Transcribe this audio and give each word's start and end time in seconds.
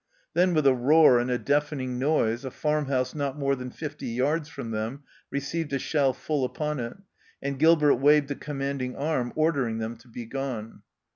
Then 0.33 0.55
with 0.55 0.65
a 0.65 0.73
roar 0.73 1.19
and 1.19 1.29
a 1.29 1.37
deafening 1.37 1.99
noise 1.99 2.43
a 2.43 2.49
farm 2.49 2.87
house 2.87 3.13
not 3.13 3.37
more 3.37 3.55
than 3.55 3.69
fifty 3.69 4.07
yards 4.07 4.49
from 4.49 4.71
them 4.71 5.03
received 5.29 5.73
a 5.73 5.77
shell 5.77 6.11
full 6.11 6.43
upon 6.43 6.79
it, 6.79 6.97
and 7.39 7.59
Gilbert 7.59 7.97
waved 7.97 8.31
a 8.31 8.35
commanding 8.35 8.95
arm 8.95 9.31
ordering 9.35 9.77
them 9.77 9.95
to 9.97 10.07
begone. 10.07 10.81